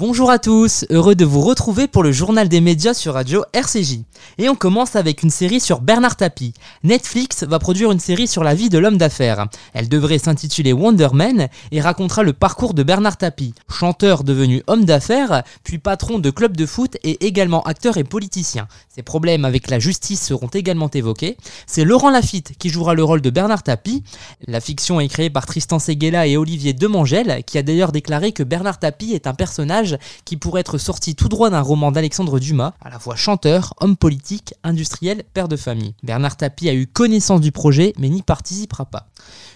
[0.00, 3.98] Bonjour à tous, heureux de vous retrouver pour le journal des médias sur Radio RCJ.
[4.38, 6.54] Et on commence avec une série sur Bernard Tapie.
[6.84, 9.46] Netflix va produire une série sur la vie de l'homme d'affaires.
[9.74, 14.86] Elle devrait s'intituler Wonder Man et racontera le parcours de Bernard Tapie, chanteur devenu homme
[14.86, 18.68] d'affaires, puis patron de club de foot et également acteur et politicien.
[18.88, 21.36] Ses problèmes avec la justice seront également évoqués.
[21.66, 24.02] C'est Laurent Lafitte qui jouera le rôle de Bernard Tapie.
[24.46, 28.42] La fiction est créée par Tristan Seguela et Olivier Demangel, qui a d'ailleurs déclaré que
[28.42, 29.89] Bernard Tapie est un personnage
[30.24, 33.96] qui pourrait être sorti tout droit d'un roman d'Alexandre Dumas, à la fois chanteur, homme
[33.96, 35.94] politique, industriel, père de famille.
[36.02, 39.08] Bernard Tapie a eu connaissance du projet mais n'y participera pas.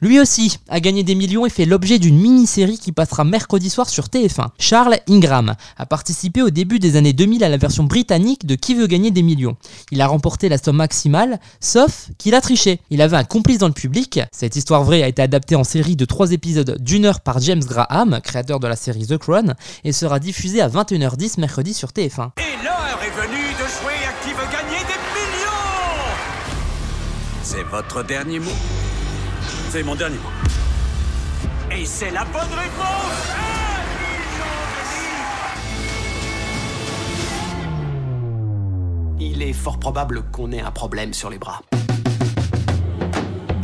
[0.00, 3.88] Lui aussi a gagné des millions et fait l'objet d'une mini-série qui passera mercredi soir
[3.88, 4.50] sur TF1.
[4.58, 8.76] Charles Ingram a participé au début des années 2000 à la version britannique de Qui
[8.76, 9.56] veut gagner des millions.
[9.90, 12.80] Il a remporté la somme maximale, sauf qu'il a triché.
[12.90, 14.20] Il avait un complice dans le public.
[14.30, 17.64] Cette histoire vraie a été adaptée en série de 3 épisodes d'une heure par James
[17.64, 22.30] Graham, créateur de la série The Crown, et sera diffusée à 21h10 mercredi sur TF1.
[22.38, 25.48] Et l'heure est venue de jouer à Qui veut gagner des millions
[27.42, 28.52] C'est votre dernier mot
[29.70, 30.30] c'est mon dernier mot.
[31.70, 33.34] Et c'est la bonne réponse
[39.20, 41.60] Il est fort probable qu'on ait un problème sur les bras.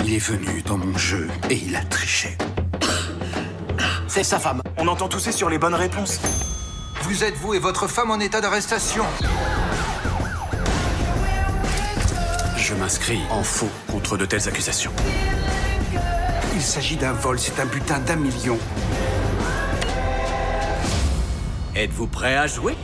[0.05, 2.37] Il est venu dans mon jeu et il a triché.
[4.07, 4.61] C'est sa femme.
[4.77, 6.21] On entend tousser sur les bonnes réponses.
[7.05, 9.05] Vous êtes vous et votre femme en état d'arrestation.
[12.57, 14.91] Je m'inscris en faux contre de telles accusations.
[16.55, 18.59] Il s'agit d'un vol, c'est un butin d'un million.
[21.77, 22.75] Êtes-vous prêt à jouer?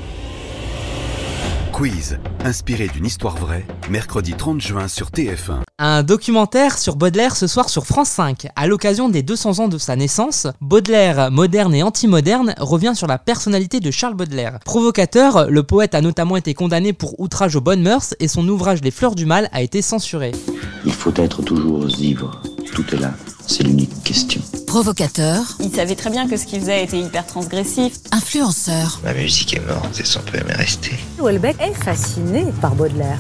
[1.81, 5.63] Quiz, inspiré d'une histoire vraie, mercredi 30 juin sur TF1.
[5.79, 8.49] Un documentaire sur Baudelaire ce soir sur France 5.
[8.55, 13.17] À l'occasion des 200 ans de sa naissance, Baudelaire, moderne et anti-moderne, revient sur la
[13.17, 14.59] personnalité de Charles Baudelaire.
[14.67, 18.83] Provocateur, le poète a notamment été condamné pour outrage aux bonnes mœurs et son ouvrage
[18.83, 20.33] Les Fleurs du Mal a été censuré.
[20.85, 22.43] Il faut être toujours ivre.
[22.75, 23.15] Tout est là.
[23.51, 24.41] C'est l'unique question.
[24.69, 25.43] Provocateur.
[25.59, 27.95] Il savait très bien que ce qu'il faisait était hyper transgressif.
[28.13, 29.01] Influenceur.
[29.03, 30.93] La musique est morte et son poème est resté.
[31.19, 33.19] Houellebecq est fasciné par Baudelaire.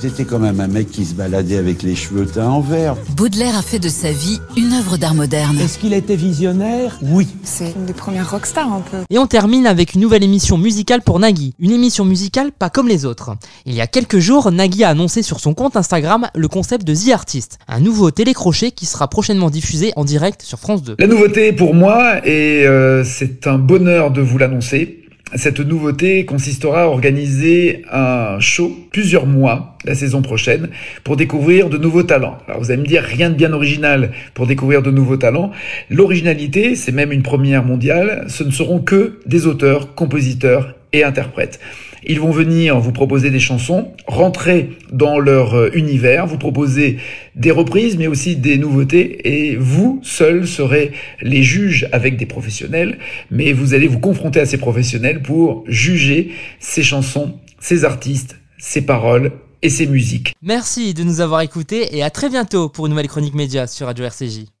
[0.00, 2.96] C'était quand même un mec qui se baladait avec les cheveux teints en vert.
[3.16, 5.56] Baudelaire a fait de sa vie une œuvre d'art moderne.
[5.60, 6.98] Est-ce qu'il était visionnaire?
[7.00, 7.28] Oui.
[7.44, 8.96] C'est une des premières rockstars un peu.
[9.08, 11.54] Et on termine avec une nouvelle émission musicale pour Nagui.
[11.60, 13.36] Une émission musicale pas comme les autres.
[13.66, 16.94] Il y a quelques jours, Nagui a annoncé sur son compte Instagram le concept de
[16.94, 20.96] The Artist, un nouveau télécrochet qui sera prochainement diffusé en direct sur France 2.
[20.98, 26.82] La nouveauté pour moi, et euh, c'est un bonheur de vous l'annoncer, cette nouveauté consistera
[26.82, 30.68] à organiser un show plusieurs mois la saison prochaine
[31.02, 32.38] pour découvrir de nouveaux talents.
[32.46, 35.50] Alors vous allez me dire rien de bien original pour découvrir de nouveaux talents.
[35.90, 41.58] L'originalité, c'est même une première mondiale, ce ne seront que des auteurs, compositeurs et interprètes.
[42.08, 46.98] Ils vont venir vous proposer des chansons, rentrer dans leur euh, univers, vous proposer
[47.34, 52.98] des reprises, mais aussi des nouveautés, et vous seuls serez les juges avec des professionnels,
[53.30, 56.30] mais vous allez vous confronter à ces professionnels pour juger
[56.60, 60.34] ces chansons, ces artistes, ces paroles et ces musiques.
[60.42, 63.86] Merci de nous avoir écoutés et à très bientôt pour une nouvelle chronique média sur
[63.86, 64.55] Radio RCJ.